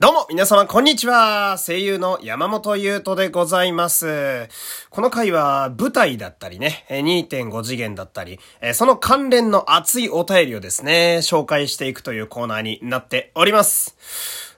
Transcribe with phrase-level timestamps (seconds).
[0.00, 1.58] どうも、皆様、こんにちは。
[1.58, 4.48] 声優の山本優斗でございます。
[4.90, 8.38] この回は、舞台だったりね、2.5次元だったり、
[8.74, 13.96] その関連の熱いお便りをですね、紹介していくというコーナーになっております。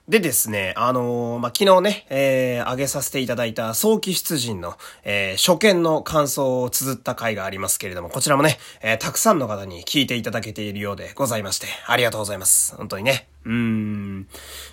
[0.07, 12.75] でですね、あのー、まあ、昨日ね、えー、上げさせていただいた早期出陣の、えー、初見の感想を綴った回がありますけれども、こちらもね、えー、たくさんの方に聞いていただけているようでございまして、ありがとうございます。
[12.75, 13.30] 本当にね。
[13.43, 14.27] うん。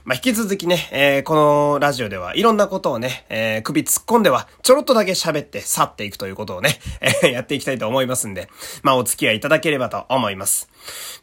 [0.05, 8.51] まあ、引き続きね、えー、このラジオではいろんなことをね、えー、首突っ込んでは、ちょろっとだけ喋って去っていくということをね、えー、やっていきたいと思いますんで、
[8.83, 10.69] まあ、お付き合いいただければと思います。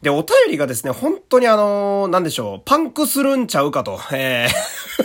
[0.02, 4.96] で、お便りがですね、本当にあのー、なんでしょう、パンクするんちゃうかと、えー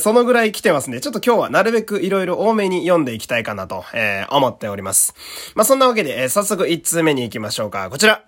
[0.00, 5.14] そのぐらい来てますんで、ちょっと今日はなるべくいろいろ多めに読んでいきたいかなと、えー、思っております。
[5.54, 7.88] まあ、そんなわけで、えー、早速1通目に行きましょうか。
[7.88, 8.24] こちら。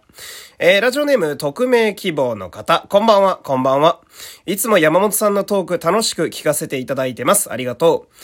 [0.60, 4.00] えー、ラジオネーム、匿名希望の方、こんばんは、こんばんは。
[4.44, 7.52] いつも山本さんのトーク楽しく聞かせていただいてます。
[7.52, 8.14] ありがとう。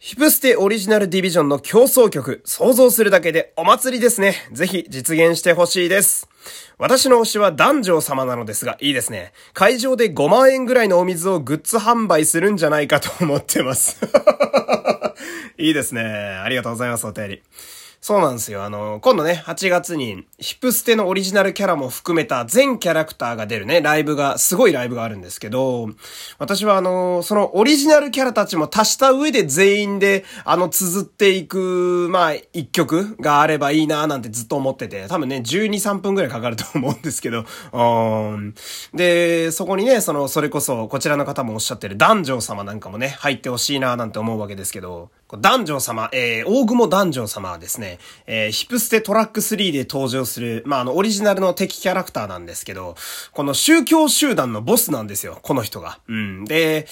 [0.00, 4.34] ヒプステオリジナルディビジョンの競争曲、想像するだけでお祭りですね。
[4.50, 6.28] ぜひ実現してほしいです。
[6.76, 9.32] 私の推しは男女様なのですが、いいですね。
[9.52, 14.00] 会場で5万円ぐらいのお水をグッズ販売するんじゃないかと思ってます。
[15.56, 16.02] いいですね。
[16.02, 17.42] ありがとうございます、お便り。
[18.00, 18.62] そうなんですよ。
[18.62, 25.88] あの、今度ね、8月に、ヒプステのオリジナルキャラも含めた全キャラクターが出るね、ライブが、すごいライブがあるんですけど、
[26.38, 37.82] 私はあの、そのオリジナルキャラたちも足した上で全員で、あの、綴っていく、まあ、一曲があればいいななんてずっと思ってて、多分ね、12、3分くらいかかると思うんですけど、う
[38.36, 38.54] ん。
[38.94, 52.94] で、そこにね、その、それこそ、こちらの方もおっしゃってる男女様なんかもね、入ってほしいななんて思うわけですけど、男女様、えー、大雲男女様はですね、えー、ヒプステトラック3で登場する、まあ、あの、オリジナルの敵キャラクターなんですけど、
[53.32, 55.98] この宗教集団のボスなんですよ、この人が。
[56.06, 56.44] うん。
[56.44, 56.86] で、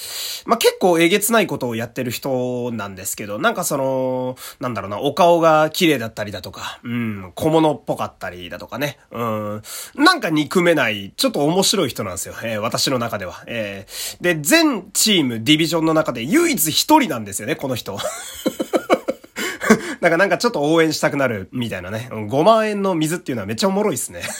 [0.46, 9.62] まあ、結構えげつないことをやってる人なんですけど、なんかその、なんだろうな、お顔が綺麗だったりだとか、うん、小物っぽかったりだとかね、うん、
[9.94, 13.44] なんか憎めない、ちょっと面白い人なんですよ、えー、私の中では。
[13.46, 17.96] えー、で、全チーム、ディビジョンの中で唯一一人なんですよね、この人。
[20.00, 22.08] だかなんかちょっと応援したくなるみたいなね。
[22.10, 24.22] 5万円の水っていうのはめっちゃおもろいっすね。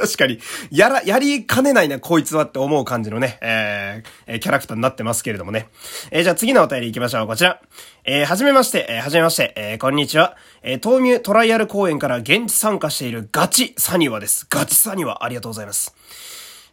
[0.00, 5.68] 確かに、やら、やりかねないな、こいつはって思う感じのね、えー、キャラクターになってますけれどもね。
[6.10, 7.26] えー、じゃあ次のお便り行きましょう。
[7.26, 7.60] こちら。
[8.04, 10.36] えー、はじめまして、えー、はじめまして、えー、こんにちは。
[10.62, 14.46] えー、豆乳トライアル公演から現地参加しているガチサニワです。
[14.48, 15.94] ガチサニワ、ありがとうございます。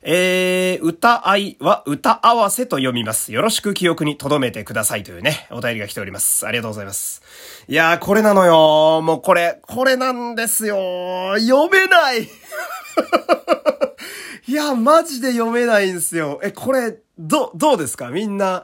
[0.01, 3.33] えー、歌愛は歌合わせと読みます。
[3.33, 6.47] よろしく記憶に留めてくださいというね、お便りが来ております。
[6.47, 7.21] ありがとうございます。
[7.67, 9.01] いやー、これなのよ。
[9.01, 11.35] もうこれ、これなんですよ。
[11.39, 12.29] 読めない
[14.47, 16.39] いや、マジで読めないんですよ。
[16.43, 18.09] え、これ、ど、どうですか？
[18.09, 18.63] みんな、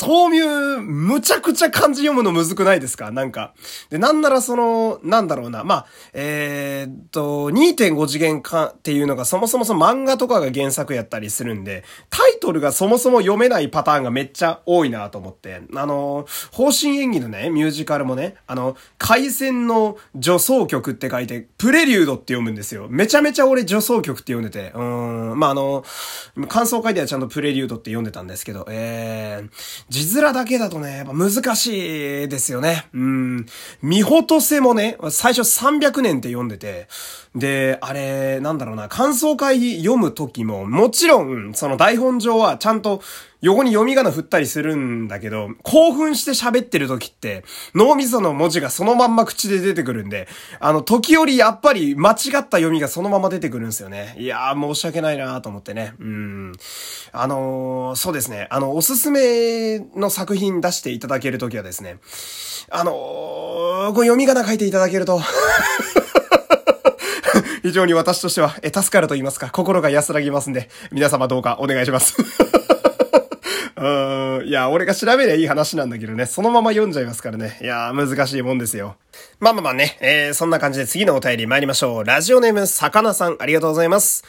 [0.00, 0.46] 豆乳、
[0.80, 3.10] むちゃくちゃ漢字読むのむずくないですか？
[3.10, 3.54] なんか。
[3.90, 5.64] で、なんならその、なんだろうな。
[5.64, 15.62] まあ、えー、っと、2.5次元化っていうのがそもそもその漫画とかが原作やったりするんで、タイトルがそもそも読めないパターンがめっちゃ多いなと思って。
[15.74, 22.88] あの、方針演技のね、ミュージカルもね、あの、回線の女装曲って書いて、プレリュードって読むんですよ。
[22.90, 24.72] めちゃめちゃ俺女装曲って読んでて。
[24.74, 25.84] うん、まあ、あの、
[26.48, 29.50] 感想会ではちゃんとプレリュードって読んでたんですけど、えー、
[29.88, 32.86] 字面だけだとね、やっぱ難しいですよね。
[32.92, 33.46] うん。
[33.82, 36.88] 見ほとせもね、最初300年って読んでて、
[37.34, 43.00] で、あれ、なんだろうな、感想会読む時も、もちろん、その台本上はちゃんと
[43.40, 47.44] 横に読み仮名振ったりするんだけど、興奮して喋ってる時って、
[47.74, 50.26] 脳みその文字がそのまんま口で出てくるんで、
[50.58, 54.16] あの、時折やっぱり間違った読みがそのまま出てくるんですよね。
[54.18, 55.94] いやー、申し訳ないなーと思ってね。
[56.00, 56.52] うん。
[57.12, 58.48] あのー、そうですね。
[58.50, 61.98] あの、おすすめの作品出していただけるときはですね、
[62.70, 62.94] あのー、
[63.94, 65.20] こ読み仮名書いていただけると
[67.62, 72.16] 非常に私としては、え、助かると言いますか、心が安らぎますんで、皆様どうかお願いします。
[74.48, 77.58] いや、俺が調べりゃいい話なんだけどね、そのまま読んじゃいますからね。
[77.60, 78.96] いや難しいもんですよ。
[79.40, 82.04] まあまあまあね、えー、そんな感じで次のお便り参りましょう。
[82.04, 84.24] ラジオネーム、さかなさん、ありがとうございます。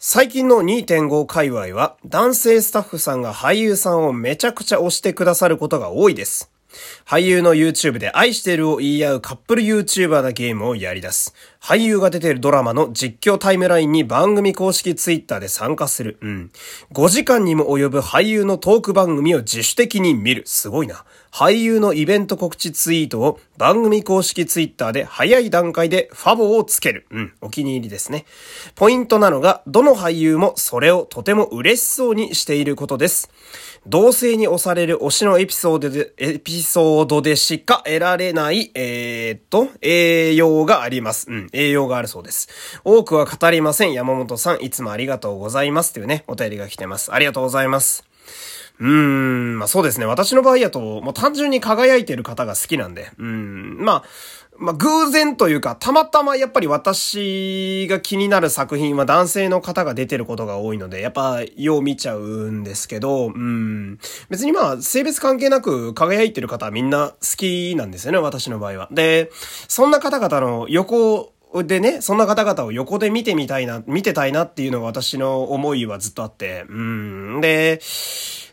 [0.00, 6.50] 最近の2.5界隈は、男性スタッフさんが俳優さんをめちゃくちゃ推してくださることが多いです。
[7.06, 11.34] 俳優の YouTube で愛してるを言い合うカップル YouTuber なゲームをやり出す。
[11.62, 16.16] 俳優が出ているドラマの実況タイムラインに番組公式ツイッターで参加する。
[16.22, 16.50] うん。
[16.92, 20.42] 5時間にも及ぶ俳優のトーク番組を自主的に見る。
[20.46, 21.04] すごいな。
[21.30, 27.06] 俳優のイベント告知ツイートを番組公式ツイッターで早い段階でファボをつける。
[27.10, 28.24] うん、お気に入りですね。
[28.74, 33.30] ポイントなのが、どの俳優もそれをとても嬉しそうにしていることです。
[33.86, 41.30] 同性に押される推しのエピソードで、エピソードでしか得られない、えー、っと、栄養があります。
[41.30, 42.48] うん、栄養があるそうです。
[42.84, 43.92] 多くは語りません。
[43.92, 45.92] 山本さん、いつもありがとうございます。
[45.92, 47.12] というね、お便りが来てます。
[47.12, 48.04] ありがとうございます。
[48.80, 50.06] うーん、まあそうですね。
[50.06, 54.04] 私の場合やと、もう単純に輝いてる方が好きなんで、うん、まあ、
[54.60, 63.98] まあ、偶然というか、たまたまやっぱり私が気になる作品は男性の方が出てることが多いので、やっぱ、よう見ちゃうんですけど、うん。
[64.28, 68.88] 別にまあ、性別関係なく輝いてる方はみんな好きなんですよね、私の場合は。
[68.92, 69.30] で、
[69.66, 77.40] そんな方々の横をでね、そんな方々を横で見てみたいな、見てたいなっていうのが私の思いはずっとあって、うん。
[77.40, 77.80] で、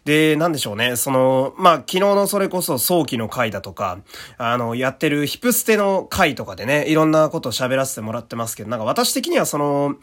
[0.08, 0.96] で、なんでしょうね。
[0.96, 4.00] その、まあ、昨日のそれこそ早期の回だとか、
[4.38, 9.96] あの、やってるヒプステの回とかでね、いろんなこと喋らせてもらってますけど、なんか私的にはその、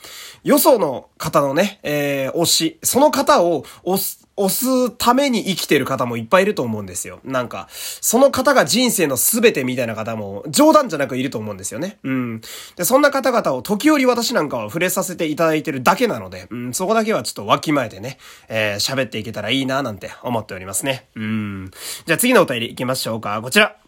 [0.45, 7.21] よその方のね、えー、推し、その方を推す、押すために生きてる方もいっぱいいると思うんですよ。
[7.25, 11.99] なんか、その方が人生の全てみたいな方も冗談じゃなくいると思うんですよね。
[12.03, 12.41] うん。
[12.77, 21.09] で、そんな方々を時折私なんかは触れさせていただいてるだけなので、うん、そこだけはちょっとわきまえてね、えー、喋っていけたらいいななんて思っておりますね。
[21.15, 21.71] うん。
[22.07, 23.41] じゃあ次のお便り行きましょうか。
[23.41, 23.84] こちら。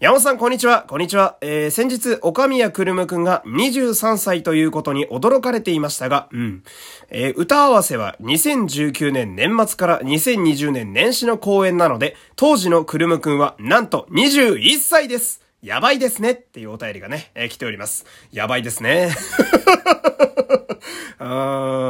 [0.00, 0.84] 山本さん、こんにちは。
[0.86, 1.38] こんにちは。
[1.40, 6.62] えー、先日、岡宮くるむくんが23歳ということに驚かれていましたが、うん。
[7.08, 15.42] えー、歌合わせは2019年年末から2020年年始の公演なので、当時のくるむくんはなんと21歳です。
[15.62, 18.06] やばいですねっていうお便りがね、えー、来ております。
[18.30, 19.10] やばいですね。
[21.20, 21.24] う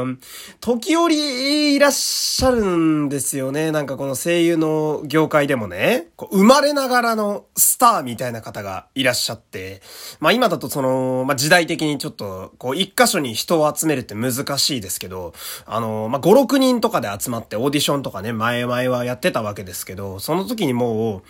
[0.06, 0.20] ん。
[0.60, 3.70] 時折いらっしゃるんですよね。
[3.70, 9.82] なんかこの声優の業界でもね、こう生まれながらのスターみたいな方がいらっしゃって、
[10.20, 15.32] まあ今だとその、まあ時代的にちょっと、こう一箇所に人を集めるって難しいですけど、
[15.66, 21.22] あの、まあ5、6人とかで集まってオーディションとかね、前々はやってたわけですけど、その時にもう、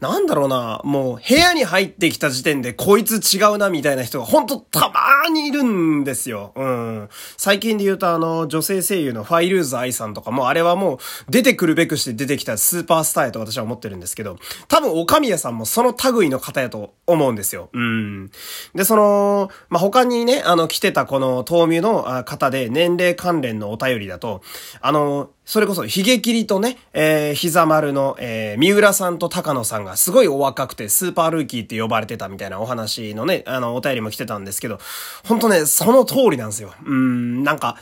[0.00, 6.52] なんだろうな、もう部屋に入ってきた時点でこいつ違うなみたいな人がほんとたまーにいるんですよ。
[6.54, 7.08] うん。
[7.36, 10.98] 最近で言うとあの、女性声優のファイルーズ愛さんとかも、あれはもう、
[11.30, 17.68] 出てくるべくして出てきたスーパースターやと私は思ってるんですけど、多分、岡宮さんもその類の方やと思うんですよ。
[17.72, 18.30] うん。
[18.74, 24.42] で、その、まあ、他にね、あの、来てたこの、豆乳の方で、年齢関連のお便りだと、
[24.80, 34.80] あの、それこそ、ヒゲ切りとね、えー、膝丸の、えー、三浦さんと高野さんがすごいお若くて、スーパールーキーって呼ばれてたみたいなお話のね、あの、お便りも来てたんですけど、
[35.24, 36.74] ほんとね、その通りなんですよ。
[36.84, 37.76] うん、んなんか、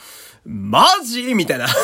[0.44, 1.34] マジ？
[1.34, 1.66] みたいな。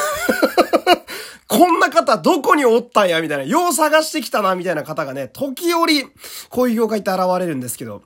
[1.49, 3.21] こんな方どこにおったんや？
[3.21, 6.07] みたいな、よう探してきたなみたいな方がね、時折、
[6.49, 8.03] こういう業界って現れるんですけど、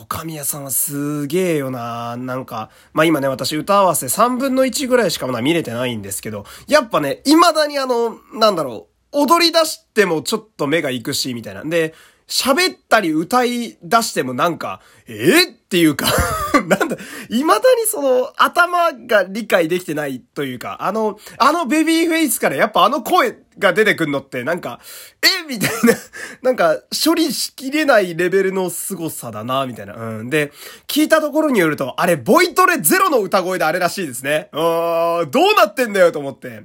[0.00, 2.16] 岡宮さんはすげえよな。
[2.16, 11.64] なんか、まあ今ね、私歌合わせ3分の1ぐらいしかまだ見れてないんですけど、やっぱね、未だにあの、なんだろう、踊り出してもちょっと目が行くし、みたいな。
[11.64, 11.94] で、
[12.26, 16.06] 喋ったり歌い出してもなんか、えー、っていうか
[16.66, 16.96] なんだ、
[17.28, 24.80] 未だにその頭が理解できてないというか、あの、あのベビーフェイスからやっぱあの声が出てくんのってなんか、
[25.22, 25.28] え？
[25.48, 25.94] みたいな、
[26.42, 29.94] なんか処理しきれないレベルの凄さだな、みたいな。
[29.94, 30.30] うん。
[30.30, 30.52] で、
[30.86, 34.50] 聞いたところによると、あれ、ボイトレゼロの歌声であれらしいですね。
[34.52, 36.64] あーん、どうなってんだよと思って。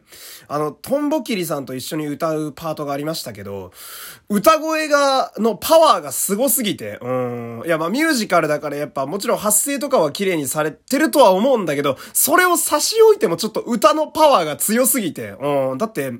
[0.49, 3.71] あの、トンボキリさんと一緒に歌うパートがありましたけど、
[4.27, 7.63] 歌声が、のパワーが凄すぎて、うん。
[7.65, 15.77] いや、まあミュージカルだからやっぱもちろん発声とかは綺麗にされてるとは思うんだけど、それを差し置いてもちょっと歌のパワーが強すぎて、うん。
[15.77, 16.13] だって、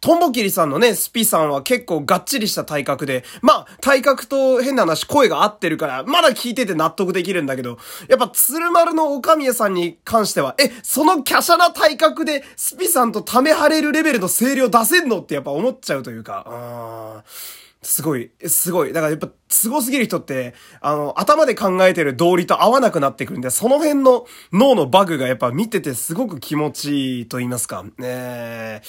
[0.00, 15.20] トンボキリさんのね、スピさんは結構がっちりした体格で、まあ、体格と変な話声が合ってるから、まだ聞いてて納得できるんだけど、やっぱ鶴丸の岡宮さんに関しては、え、その華奢な体格で、スピさんとため張れるレベルの声量出せんの？
[15.20, 18.92] ってやっぱ思っちゃうというか、あーすごい、すごい。
[18.92, 27.82] だからやっぱ、凄すぎる人って、あの、頭で考えてる道理と合わなくなってくるんで、その辺の脳のバグがやっぱ見ててすごく気持ちいいと言いますか。
[27.82, 28.82] ねえ。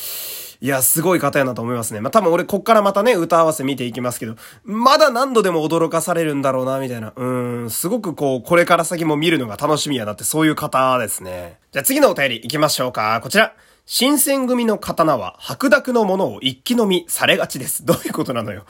[0.59, 2.01] いや、すごい方やなと思いますね。
[2.01, 7.13] まあ、多分俺こっからまたね、歌合わせ見ていきますけど、まだ何度でも驚かされるんだろうな、みたいな。
[7.15, 7.25] う
[7.65, 11.59] ん、すごくこう、これから先も見るのが楽しみやなって、そういう方ですね。
[11.71, 13.21] じゃあ次のお便り行きましょうか。
[13.23, 13.55] こちら。
[13.93, 17.83] 新選組の刀は白濁のものを一気飲みされがちです。
[17.83, 18.63] どういうことなのよ。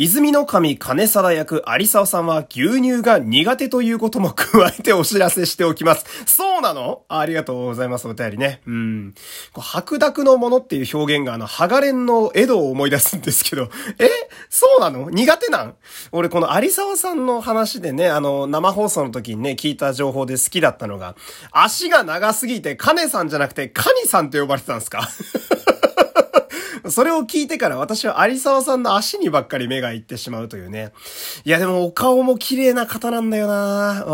[0.00, 6.04] 泉の神金貞役有沢さんは牛乳が苦手ということも加えてお知らせしておきます。
[6.24, 7.02] そうなの？
[7.08, 8.60] ありがとうございます、お便りね。
[8.64, 9.14] うん。
[9.56, 14.08] 白濁のものっていう表現があの、ハガレンの江戸を思い出すんですけど、 え？
[14.48, 15.10] そうなの？
[15.10, 15.74] 苦手なん？
[16.12, 21.16] 俺この有沢さんの話でね、あの、生放送の時にね、聞いた情報で好きだったのが、
[21.50, 25.08] 足が長すぎて、カネさんじゃなくて、カニさんって呼ばれてたんですか？
[26.90, 30.92] それを聞いてから私は有沢さんの足にばっかり目がいってしまうというね。
[31.44, 34.04] いやでもお顔も綺麗な方なんだよな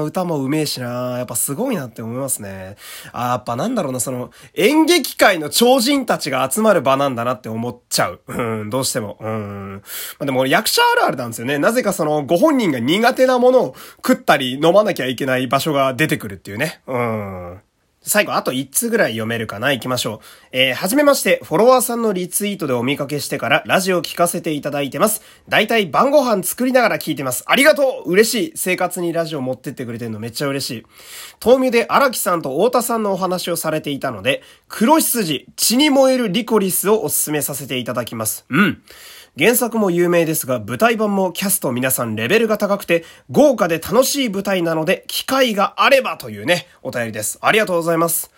[0.00, 2.76] うん、歌もうめえしなやっぱすごいなって思いますね。
[3.12, 8.20] あやっぱなんだろうな、その演劇界の超人たちが集まる場なんだなって思っちゃう。
[8.28, 9.18] うん、どうしても。
[9.20, 9.82] うん。
[10.18, 11.58] まあ、でも役者あるあるなんですよね。
[11.58, 16.80] なぜかそのご本人が苦手なものを食ったり飲まなきゃいけない場所が出てくるっていうね。
[16.86, 17.60] うん。
[18.02, 19.72] 最後、あと1通ぐらい読めるかな？
[19.72, 20.26] 行きましょう。
[20.52, 25.20] えー、はじめまして、フォロワーさんのリツイートでお見かけしてからラジオ聞かせていただいてます。
[25.48, 27.44] だいたい晩ご飯作りながら聞いてます。
[27.46, 30.86] ありがとう嬉しい生活にラジオ持ってってくれてるのめっちゃ嬉しい。
[31.44, 38.46] 豆乳で荒木さんと太田さんのお話をされていたので、黒羊、血に燃えるリコリスをおすすめさせていただきます。
[38.48, 38.82] うん。
[39.38, 47.38] 原作も有名ですが、舞台版もキャスト皆さんレベルが高くて、豪華で楽しい舞台なので、機会があればというね、お便りです。
[47.40, 48.32] ありがとうございます。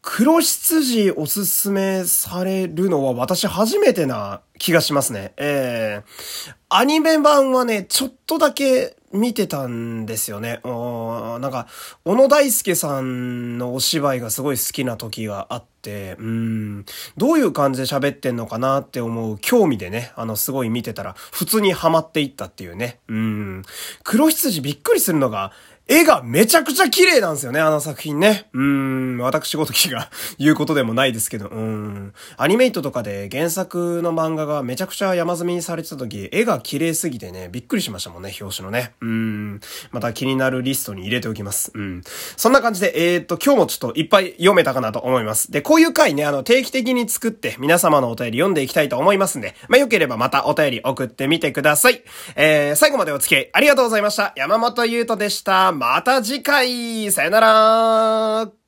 [0.00, 5.34] 黒羊おすすめされるのは私初めてな気がしますね。
[5.36, 10.60] えー、アニメ版はね、ちょっとだけ見てたんですよね。
[10.64, 11.66] なんか、
[12.04, 16.84] 小野大輔さんのお芝居がすごい好きな時があって、うん、
[17.16, 23.00] どういう感じで喋ってんのかなって思う興味でね、あの、すごい見てたら、普通にハマっていったっていうね。
[23.08, 23.62] うん、
[24.02, 25.52] 黒羊びっくりするのが、
[25.88, 28.48] 絵がめちゃくちゃ綺麗なんですよね、あの作品ね。
[28.52, 28.62] うー
[29.16, 32.12] ん、私ごときが 言うことでもないですけど、うーん。
[32.36, 38.92] アニメイトとかで原作の漫画がめちゃくちゃ山積みにされてた時、絵が綺麗すぎてね、びっくりしましたもんね、表紙のね。
[39.00, 39.60] うーん。
[39.90, 41.72] また気になるリストに入れておきます。
[41.74, 42.02] うん。
[42.36, 45.50] そんな感じで、えー、っと、今日もちょっといっぱい読めたかなと思います。
[45.50, 52.02] で、こういう回ね、あの、定期的に作って皆様のお便り読んでいきたいと思いますんで、まあ、よければまたお便り送ってみてください。
[52.36, 54.32] えー、最後までお付き合いありがとうございました。
[54.36, 55.71] 山本優斗でした。
[55.72, 57.10] また次回。
[57.10, 58.61] さよなら。